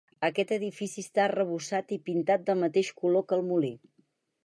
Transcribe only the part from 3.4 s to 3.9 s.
el molí.